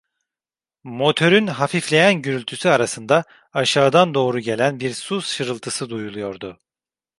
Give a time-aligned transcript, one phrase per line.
[0.83, 6.59] Motörün hafifleyen gürültüsü arasında aşağıdan doğru gelen bir su şırıltısı duyuluyordu.